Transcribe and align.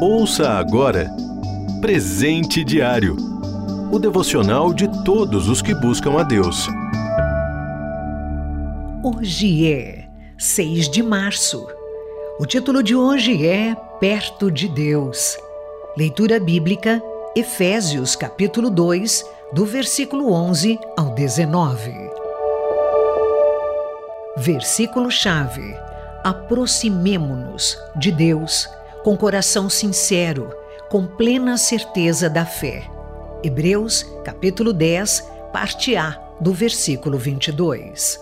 Ouça 0.00 0.50
agora 0.50 1.10
Presente 1.80 2.62
Diário 2.62 3.16
o 3.90 3.98
devocional 3.98 4.72
de 4.72 4.86
todos 5.02 5.48
os 5.48 5.60
que 5.60 5.74
buscam 5.74 6.20
a 6.20 6.22
Deus. 6.22 6.68
Hoje 9.02 9.72
é 9.72 10.04
6 10.36 10.88
de 10.88 11.02
março. 11.02 11.66
O 12.38 12.46
título 12.46 12.80
de 12.80 12.94
hoje 12.94 13.44
é 13.44 13.74
Perto 13.98 14.52
de 14.52 14.68
Deus. 14.68 15.36
Leitura 15.96 16.38
bíblica, 16.38 17.02
Efésios 17.34 18.14
capítulo 18.14 18.70
2, 18.70 19.24
do 19.52 19.66
versículo 19.66 20.30
11 20.30 20.78
ao 20.96 21.12
19. 21.14 21.92
Versículo-chave: 24.36 25.74
Aproximemo-nos 26.22 27.76
de 27.96 28.12
Deus 28.12 28.68
com 29.02 29.16
coração 29.16 29.70
sincero, 29.70 30.50
com 30.90 31.06
plena 31.06 31.56
certeza 31.56 32.28
da 32.28 32.44
fé. 32.44 32.90
Hebreus, 33.42 34.04
capítulo 34.24 34.72
10, 34.72 35.24
parte 35.52 35.96
A, 35.96 36.20
do 36.40 36.52
versículo 36.52 37.18
22. 37.18 38.20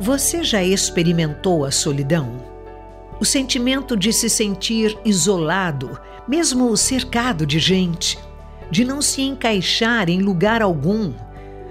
Você 0.00 0.42
já 0.42 0.62
experimentou 0.62 1.64
a 1.64 1.70
solidão? 1.70 2.36
O 3.20 3.24
sentimento 3.24 3.96
de 3.96 4.12
se 4.12 4.28
sentir 4.28 4.96
isolado, 5.04 5.98
mesmo 6.28 6.76
cercado 6.76 7.46
de 7.46 7.58
gente, 7.58 8.18
de 8.70 8.84
não 8.84 9.00
se 9.00 9.22
encaixar 9.22 10.08
em 10.08 10.20
lugar 10.20 10.60
algum, 10.60 11.12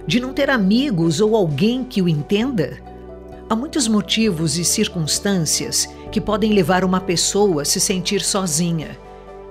de 0.07 0.19
não 0.19 0.33
ter 0.33 0.49
amigos 0.49 1.19
ou 1.19 1.35
alguém 1.35 1.83
que 1.83 2.01
o 2.01 2.09
entenda? 2.09 2.77
Há 3.47 3.55
muitos 3.55 3.87
motivos 3.87 4.57
e 4.57 4.65
circunstâncias 4.65 5.87
que 6.15 6.21
podem 6.21 6.53
levar 6.53 6.85
uma 6.85 7.01
pessoa 7.01 7.63
a 7.63 7.65
se 7.65 7.77
sentir 7.77 8.21
sozinha. 8.21 8.97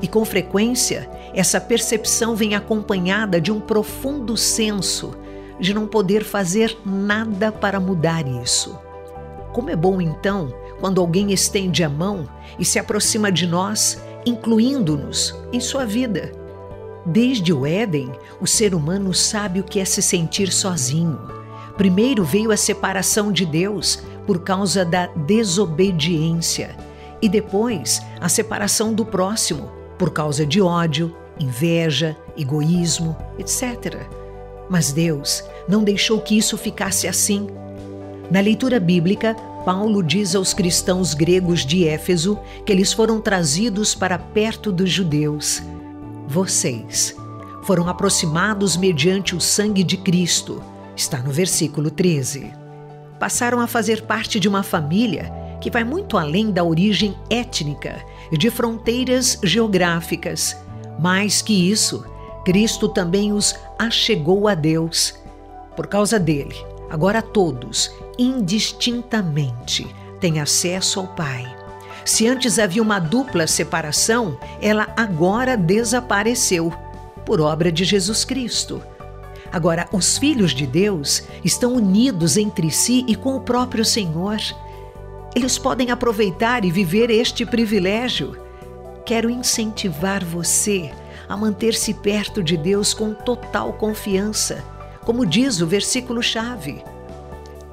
E 0.01 0.09
com 0.09 0.25
frequência, 0.25 1.11
essa 1.35 1.61
percepção 1.61 2.35
vem 2.35 2.55
acompanhada 2.55 3.39
de 3.39 3.53
um 3.53 3.61
profundo 3.61 4.35
senso 4.35 5.15
de 5.61 5.75
não 5.75 5.87
poder 5.87 6.25
fazer 6.25 6.75
nada 6.83 7.53
para 7.53 7.79
mudar 7.79 8.27
isso. 8.43 8.79
Como 9.53 9.69
é 9.69 9.77
bom 9.77 10.01
então 10.01 10.55
quando 10.81 11.03
alguém 11.03 11.35
estende 11.35 11.85
a 11.85 11.89
mão 11.91 12.27
e 12.59 12.65
se 12.65 12.79
aproxima 12.79 13.31
de 13.31 13.47
nós, 13.47 14.03
incluindo-nos 14.25 15.39
em 15.53 15.61
sua 15.61 15.85
vida. 15.85 16.33
Desde 17.05 17.53
o 17.53 17.67
Éden, 17.67 18.11
o 18.41 18.47
ser 18.47 18.75
humano 18.75 19.13
sabe 19.13 19.61
o 19.61 19.65
que 19.65 19.81
é 19.81 19.85
se 19.85 20.01
sentir 20.01 20.51
sozinho. 20.51 21.21
Primeiro 21.77 22.25
veio 22.25 22.51
a 22.51 22.57
separação 22.57 23.31
de 23.31 23.45
Deus 23.45 24.03
por 24.27 24.41
causa 24.41 24.85
da 24.85 25.07
desobediência, 25.07 26.77
e 27.21 27.29
depois 27.29 28.01
a 28.21 28.29
separação 28.29 28.93
do 28.93 29.05
próximo 29.05 29.71
por 29.99 30.11
causa 30.11 30.45
de 30.45 30.61
ódio, 30.61 31.15
inveja, 31.39 32.17
egoísmo, 32.37 33.17
etc. 33.39 34.07
Mas 34.69 34.93
Deus 34.93 35.45
não 35.69 35.85
deixou 35.85 36.21
que 36.21 36.37
isso 36.37 36.57
ficasse 36.57 37.07
assim. 37.07 37.47
Na 38.31 38.41
leitura 38.41 38.81
bíblica, 38.81 39.35
Paulo 39.65 40.03
diz 40.03 40.35
aos 40.35 40.53
cristãos 40.53 41.15
gregos 41.15 41.65
de 41.65 41.87
Éfeso 41.87 42.39
que 42.67 42.73
eles 42.73 42.93
foram 42.93 43.21
trazidos 43.21 43.95
para 43.95 44.19
perto 44.19 44.71
dos 44.71 44.91
judeus. 44.91 45.63
Vocês 46.29 47.17
foram 47.63 47.89
aproximados 47.89 48.77
mediante 48.77 49.35
o 49.35 49.41
sangue 49.41 49.83
de 49.83 49.97
Cristo, 49.97 50.63
está 50.95 51.19
no 51.19 51.31
versículo 51.31 51.91
13. 51.91 52.64
Passaram 53.19 53.61
a 53.61 53.67
fazer 53.67 54.03
parte 54.03 54.39
de 54.39 54.49
uma 54.49 54.63
família 54.63 55.33
que 55.61 55.71
vai 55.71 55.85
muito 55.85 56.19
além 56.19 56.51
da 56.51 56.63
origem 56.63 57.17
étnica 57.31 58.05
e 58.31 58.37
de 58.37 58.51
fronteiras 58.51 59.39
geográficas. 59.43 60.57
Mais 60.99 61.41
que 61.41 61.71
isso, 61.71 62.05
Cristo 62.45 62.89
também 62.89 63.33
os 63.33 63.55
achegou 63.79 64.47
a 64.47 64.55
Deus. 64.55 65.15
Por 65.75 65.87
causa 65.87 66.19
dele, 66.19 66.55
agora 66.91 67.23
todos, 67.23 67.91
indistintamente, 68.19 69.87
têm 70.21 70.41
acesso 70.41 71.01
ao 71.01 71.07
Pai. 71.09 71.45
Se 72.05 72.29
antes 72.29 72.59
havia 72.59 72.83
uma 72.83 72.99
dupla 72.99 73.47
separação, 73.47 74.39
ela 74.61 74.87
agora 74.97 75.57
desapareceu, 75.57 76.73
por 77.25 77.41
obra 77.41 77.73
de 77.73 77.85
Jesus 77.85 78.25
Cristo. 78.25 78.83
Agora, 79.55 79.89
os 79.93 80.19
filhos 80.19 80.51
de 80.51 80.67
Deus 80.67 81.23
estão 81.45 81.75
unidos 81.75 82.37
entre 82.37 82.73
si 82.73 83.05
e 83.07 83.15
com 83.15 83.37
o 83.37 83.41
próprio 83.41 83.85
Senhor. 83.85 84.37
Eles 85.33 85.57
podem 85.57 85.93
aproveitar 85.93 86.65
e 86.65 86.73
viver 86.73 87.09
este 87.09 87.47
privilégio. 87.47 88.37
Quero 89.07 89.31
incentivar 89.31 90.25
você 90.25 90.91
a 91.29 91.37
manter-se 91.37 91.95
perto 91.95 92.43
de 92.43 92.57
Deus 92.57 92.93
com 92.93 93.15
total 93.15 93.75
confiança, 93.75 94.65
como 95.05 95.25
diz 95.25 95.61
o 95.61 95.69
versículo-chave. 95.69 96.83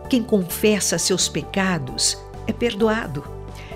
Quem 0.08 0.22
confessa 0.22 1.00
seus 1.00 1.28
pecados 1.28 2.16
é 2.46 2.54
perdoado. 2.54 3.24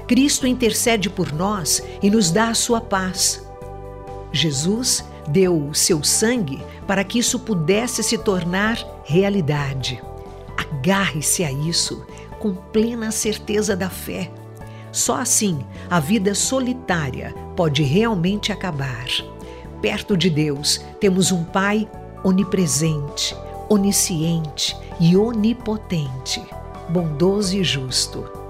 Cristo 0.08 0.46
intercede 0.46 1.10
por 1.10 1.34
nós 1.34 1.82
e 2.04 2.12
nos 2.12 2.30
dá 2.30 2.50
a 2.50 2.54
sua 2.54 2.80
paz. 2.80 3.44
Jesus 4.32 5.04
deu 5.28 5.70
o 5.70 5.74
seu 5.74 6.04
sangue 6.04 6.62
para 6.88 7.04
que 7.04 7.20
isso 7.20 7.40
pudesse 7.40 8.04
se 8.04 8.18
tornar 8.18 8.78
realidade. 9.04 10.02
Agarre-se 10.58 11.44
a 11.44 11.52
isso 11.52 12.06
com 12.40 12.54
plena 12.54 13.12
certeza 13.12 13.76
da 13.76 13.90
fé. 13.90 14.32
Só 14.92 15.18
assim 15.18 15.60
a 15.90 16.00
vida 16.00 16.34
solitária 16.36 17.34
pode 17.56 17.84
realmente 17.84 18.52
acabar. 18.52 19.08
Perto 19.82 20.16
de 20.16 20.30
Deus, 20.30 20.80
temos 21.00 21.32
um 21.32 21.44
Pai 21.44 21.88
onipresente, 22.24 23.36
onisciente 23.70 24.76
e 25.00 25.16
onipotente, 25.18 26.42
bondoso 26.90 27.58
e 27.58 27.64
justo. 27.64 28.45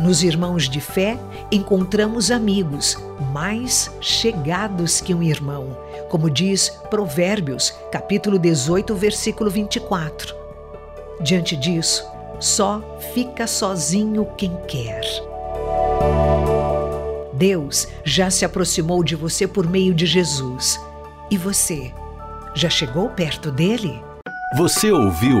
Nos 0.00 0.22
irmãos 0.22 0.68
de 0.68 0.80
fé, 0.80 1.18
encontramos 1.50 2.30
amigos 2.30 2.98
mais 3.32 3.90
chegados 4.00 5.00
que 5.00 5.14
um 5.14 5.22
irmão, 5.22 5.76
como 6.10 6.30
diz 6.30 6.68
Provérbios, 6.90 7.74
capítulo 7.90 8.38
18, 8.38 8.94
versículo 8.94 9.50
24. 9.50 10.34
Diante 11.22 11.56
disso, 11.56 12.04
só 12.38 12.82
fica 13.14 13.46
sozinho 13.46 14.26
quem 14.36 14.54
quer. 14.68 15.02
Deus 17.32 17.88
já 18.04 18.30
se 18.30 18.44
aproximou 18.44 19.02
de 19.02 19.16
você 19.16 19.46
por 19.46 19.66
meio 19.66 19.94
de 19.94 20.04
Jesus. 20.04 20.78
E 21.30 21.38
você, 21.38 21.90
já 22.54 22.68
chegou 22.68 23.08
perto 23.08 23.50
dele? 23.50 24.02
Você 24.56 24.92
ouviu 24.92 25.40